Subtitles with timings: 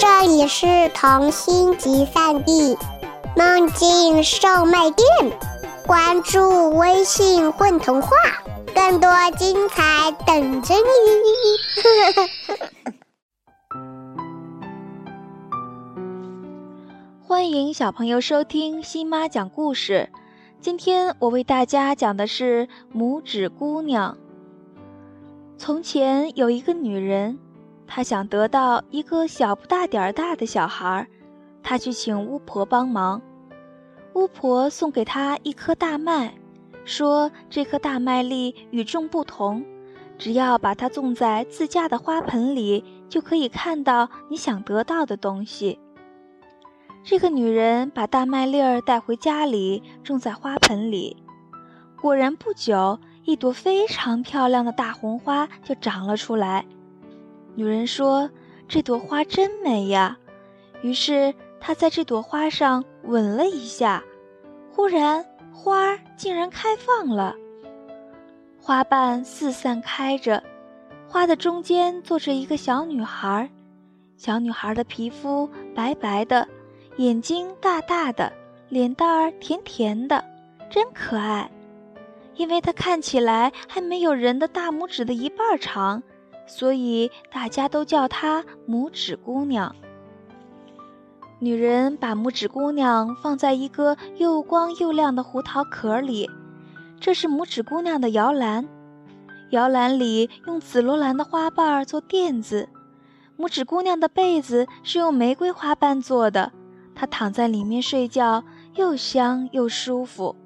[0.00, 2.74] 这里是童心集散地，
[3.36, 5.06] 梦境售卖店。
[5.86, 8.08] 关注微信“混童话”，
[8.74, 10.80] 更多精彩等着你。
[17.20, 20.08] 欢迎小朋友收听新妈讲故事。
[20.62, 24.16] 今天我为大家讲的是拇指姑娘。
[25.58, 27.38] 从前有一个女人。
[27.92, 31.08] 他想得到一个小不大点儿大的小孩，
[31.60, 33.20] 他去请巫婆帮忙。
[34.14, 36.32] 巫婆送给他一颗大麦，
[36.84, 39.64] 说这颗大麦粒与众不同，
[40.16, 45.80] 只要把它种在自家的花盆里，就可以看到你想得到的东西。
[47.02, 51.16] 这个女人把大麦粒儿带回家里，种在花盆里，
[52.00, 56.64] 果然不久，一朵非常漂亮的大红花就长了出来。
[57.60, 58.30] 女人说
[58.66, 60.16] ：“这朵花真美呀。”
[60.80, 64.02] 于是她在这朵花上吻了一下，
[64.72, 67.36] 忽然花竟然开放了，
[68.58, 70.42] 花瓣四散开着，
[71.06, 73.50] 花的中间坐着一个小女孩。
[74.16, 76.48] 小女孩的皮肤白白的，
[76.96, 78.32] 眼睛大大的，
[78.70, 80.24] 脸蛋儿甜甜的，
[80.70, 81.50] 真可爱。
[82.36, 86.02] 因为她看起来还没有人的大拇指的一半长。
[86.50, 89.74] 所以大家都叫她拇指姑娘。
[91.38, 96.28] 女人把拇指姑娘放在一个又光又亮的胡桃壳里，
[97.00, 98.68] 这是拇指姑娘的摇篮。
[99.50, 102.68] 摇篮里用紫罗兰的花瓣做垫子，
[103.38, 106.52] 拇指姑娘的被子是用玫瑰花瓣做的，
[106.94, 110.36] 她躺在里面睡觉又香又舒服。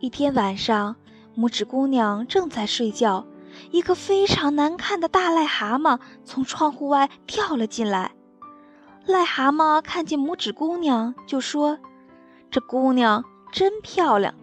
[0.00, 0.94] 一天晚上，
[1.36, 3.26] 拇指姑娘正在睡觉。
[3.70, 8.12] 一个非常难看的大癞蛤蟆从窗户外跳了进来。
[9.06, 11.78] 癞蛤蟆看见拇指姑娘，就说
[12.50, 14.34] ：“这姑娘真漂亮，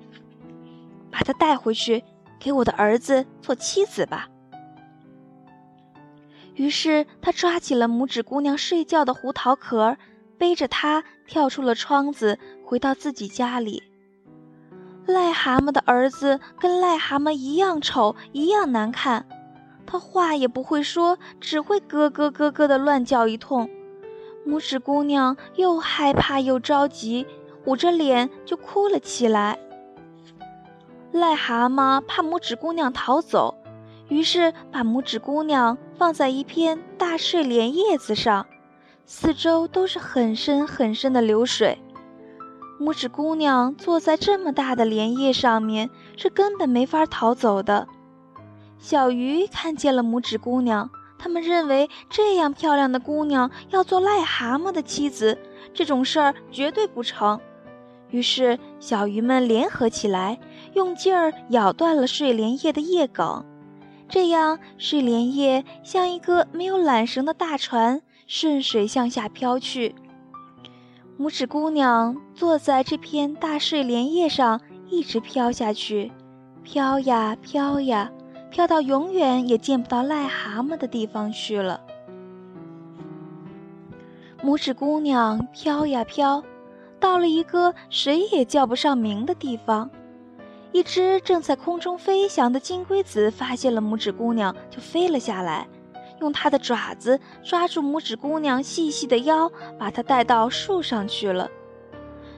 [1.12, 2.04] 把她带回去
[2.40, 4.28] 给我的儿子做妻子吧。”
[6.56, 9.98] 于是他抓起了拇指姑娘睡觉的胡桃壳，
[10.38, 13.84] 背着她跳出了窗子，回到自己家里。
[15.08, 19.26] 癞蛤蟆的儿子跟癞蛤蟆一样丑，一样难看。
[19.86, 23.70] 他话也不会说，只会咯咯咯咯的乱叫一通。
[24.48, 27.28] 拇指姑娘又害怕又着急，
[27.66, 29.60] 捂着脸就哭了起来。
[31.14, 33.56] 癞蛤蟆怕拇指姑娘逃走，
[34.10, 38.46] 于是把拇指姑娘放在一片大睡莲叶子上，
[39.06, 41.80] 四周都是很深很深的流水。
[42.80, 47.88] 拇指姑娘坐在这么大的莲叶上面，是根本没法逃走的。
[48.78, 55.38] 小鱼看见了拇指姑娘，他们认为这样漂亮的姑娘要做癞蛤蟆的妻子，
[55.74, 57.40] 这种事儿绝对不成。
[58.12, 60.38] 于是小鱼们联合起来，
[60.74, 63.44] 用劲儿咬断了睡莲叶的叶梗，
[64.10, 69.96] 这样睡莲叶像一个没有缆绳的大船，顺水向下飘去。
[71.18, 74.60] 拇指姑娘坐在这片大睡莲叶上，
[74.90, 76.12] 一直飘下去，
[76.62, 78.12] 飘呀飘呀，
[78.52, 81.80] 飘到永远也见不到癞蛤蟆的地方去了。
[84.44, 86.44] 拇指姑娘飘呀飘，
[87.00, 89.90] 到了一个谁也叫不上名的地方。
[90.74, 95.66] 一只正在空中飞翔的金龟子发现了拇指姑娘，就飞了下来。
[96.20, 101.50] 用它的爪子抓住拇指姑娘细细的腰，把她带到树上去了。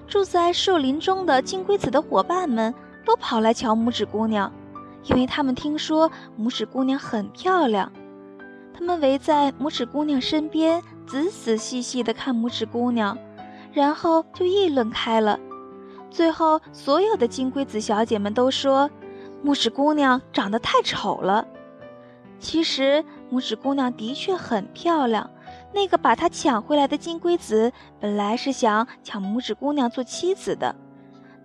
[0.07, 2.73] 住在树林中的金龟子的伙伴们
[3.05, 4.51] 都跑来瞧拇指姑娘，
[5.03, 7.91] 因为他们听说拇指姑娘很漂亮。
[8.73, 13.17] 他们围在拇指姑娘身边，仔仔细细地看拇指姑娘，
[13.73, 15.39] 然后就议论开了。
[16.09, 18.89] 最后，所有的金龟子小姐们都说，
[19.44, 21.45] 拇指姑娘长得太丑了。
[22.40, 25.30] 其实，拇指姑娘的确很漂亮。
[25.74, 30.75] 那个把她抢回来的金龟子，本来是想抢拇指姑娘做妻子的。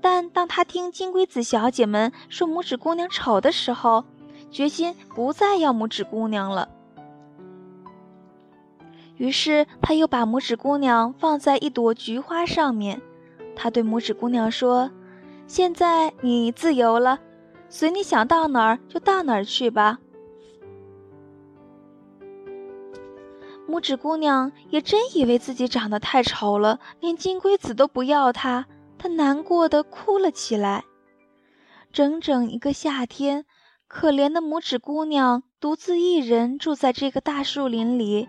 [0.01, 4.05] 但当他听金龟子小姐们说拇指姑娘丑的时候，
[4.51, 6.69] 决心不再要拇指姑娘了。
[9.17, 13.01] 于是，他又把拇指姑娘放在一朵菊花上面。
[13.55, 14.91] 他对拇指姑娘说
[15.47, 17.21] ：“现在你自由了，
[17.69, 20.01] 随你想到哪儿就到哪儿去吧。”
[23.73, 28.67] 拇指姑娘也真以为自己长得太丑了，连金龟子都不要她，
[28.99, 30.85] 她难过的哭了起来。
[31.91, 33.47] 整整一个夏天，
[33.89, 38.29] 可怜的拇指姑娘独自一人住在这个大树林里，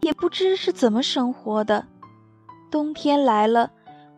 [0.00, 1.88] 也不知是怎么生活的。
[2.70, 3.72] 冬天来了，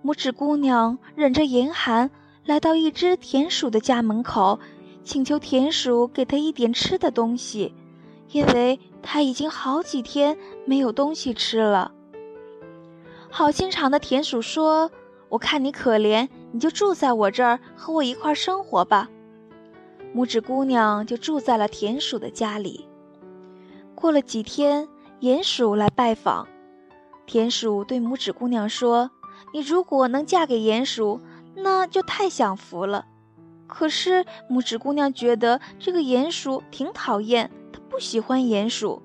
[0.05, 2.11] 拇指姑娘忍着严寒，
[2.45, 4.61] 来到一只田鼠的家门口，
[5.05, 7.75] 请求田鼠给她一点吃的东西，
[8.33, 11.93] 因为他已经好几天没有东西吃了。
[13.31, 14.91] 好心肠的田鼠说
[15.31, 19.09] ：“我看你可怜，你就住在我这儿，和我一块生活吧。”
[20.15, 22.89] 拇指姑娘就住在了田鼠的家里。
[23.95, 24.89] 过了几天，
[25.21, 26.49] 鼹鼠来拜访。
[27.27, 29.13] 田鼠对拇指姑娘说
[29.55, 31.21] ：“你如果能嫁给鼹鼠，
[31.55, 33.07] 那就太享福了。”
[33.69, 39.03] 可是拇指姑娘觉得这个鼹鼠挺讨厌，他不喜欢鼹鼠。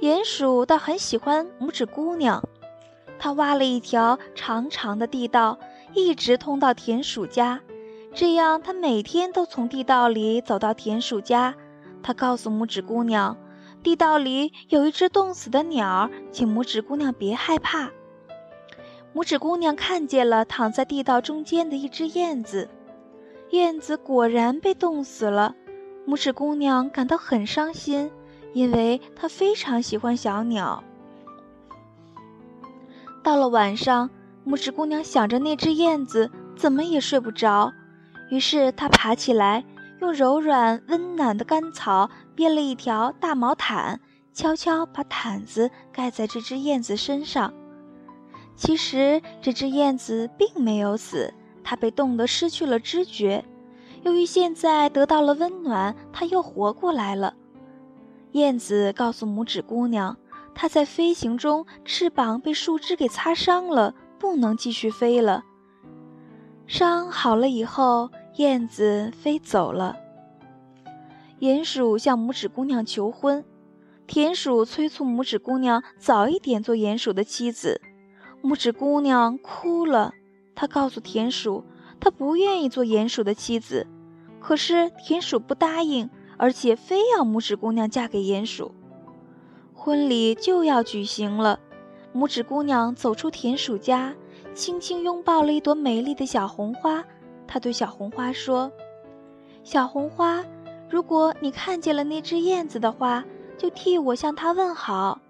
[0.00, 2.42] 鼹鼠倒很喜欢拇指姑娘，
[3.18, 5.58] 他挖了一条长长的地道，
[5.94, 7.60] 一直通到田鼠家。
[8.14, 11.54] 这样，他每天都从地道里走到田鼠家。
[12.02, 13.36] 他告诉拇指姑娘。
[13.82, 17.90] 地道里有一只冻死的鸟，请拇指姑娘别害怕。
[19.14, 22.68] 拇指姑娘看见了躺在地道中间的一只燕子，
[23.50, 25.54] 燕子果然被冻死了。
[26.10, 28.10] 拇指姑娘感到很伤心，
[28.52, 30.82] 因为她非常喜欢小鸟。
[33.22, 34.10] 到了晚上，
[34.44, 37.72] 拇指姑娘想着那只燕子，怎么也睡不着，
[38.28, 39.64] 于是她爬起来。
[40.00, 44.00] 用柔软温暖的干草编了一条大毛毯，
[44.32, 47.54] 悄悄把毯子盖在这只燕子身上。
[48.56, 53.44] 其实这只燕子并没有死，它被冻得失去了知觉。
[54.02, 57.34] 由于现在得到了温暖，它又活过来了。
[58.32, 60.16] 燕子告诉拇指姑娘，
[60.54, 65.44] 它在飞行中翅膀被树枝给擦伤了，不能继续飞了。
[66.66, 68.10] 伤好了以后。
[68.36, 69.96] 燕子飞走了。
[71.40, 73.44] 鼹鼠向拇指姑娘求婚，
[74.06, 77.82] 田鼠催促拇指姑娘早一点做鼹鼠的妻子。
[78.42, 80.14] 拇指姑娘哭了，
[80.54, 81.64] 她告诉田鼠，
[82.00, 83.86] 她不愿意做鼹鼠的妻子。
[84.40, 86.08] 可是田鼠不答应，
[86.38, 88.74] 而且非要拇指姑娘嫁给鼹鼠。
[89.74, 91.60] 婚礼就要举行了，
[92.14, 94.14] 拇指姑娘走出田鼠家，
[94.54, 97.04] 轻轻拥抱了一朵美丽的小红花。
[97.46, 98.70] 他对小红花说
[99.64, 100.44] ：“小红花，
[100.88, 103.24] 如果你看见了那只燕子的话，
[103.58, 105.20] 就替我向它问好。”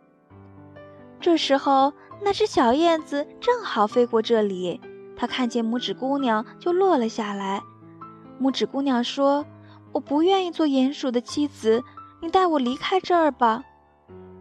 [1.20, 4.80] 这时候，那只小燕子正好飞过这里，
[5.20, 7.62] 它看见拇指姑娘就落了下来。
[8.40, 9.44] 拇指姑娘说
[9.92, 11.84] ：“我不愿意做鼹鼠的妻子，
[12.22, 13.62] 你带我离开这儿吧。”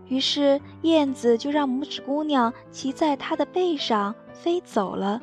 [0.07, 5.21] 于是，燕子就让拇指姑娘骑在它的背上飞走了。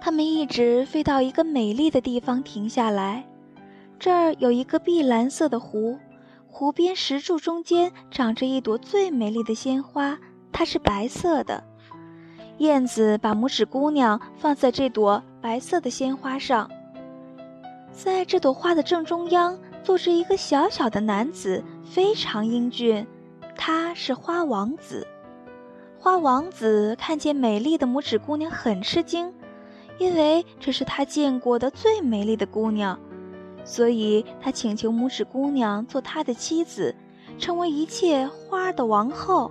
[0.00, 3.28] 他们一直飞到一个美丽的地方停下来，
[3.98, 5.98] 这儿有一个碧蓝色的湖，
[6.48, 10.18] 湖边石柱中间长着一朵最美丽的鲜花，
[10.50, 11.64] 它是白色的。
[12.60, 16.70] 燕子把拇指姑娘放在这朵白色的鲜花上，
[17.90, 23.06] 在这朵花的正中央坐着一个小小的男子，非常英俊，
[23.56, 25.06] 他是花王子。
[25.98, 29.32] 花王子看见美丽的拇指姑娘，很吃惊。
[29.98, 32.98] 因为这是他见过的最美丽的姑娘，
[33.64, 36.94] 所以他请求拇指姑娘做他的妻子，
[37.38, 39.50] 成为一切花的王后。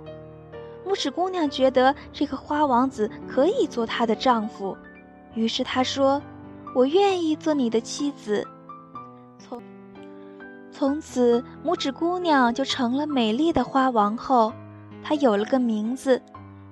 [0.86, 4.76] 拇指姑娘觉得这个花王子可以做她的丈夫，
[5.34, 6.20] 于是她说
[6.74, 8.46] ：“我愿意做你的妻子。”
[9.38, 9.62] 从
[10.72, 14.52] 从此，拇指姑娘就成了美丽的花王后，
[15.02, 16.20] 她有了个名字。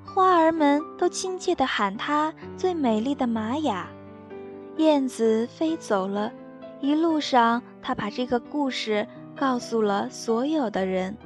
[0.04, 3.86] 花儿们都亲切地喊她“最美丽的玛雅”。
[4.78, 6.32] 燕子飞走了，
[6.80, 11.16] 一路上，她把这个故事告诉了所有的人。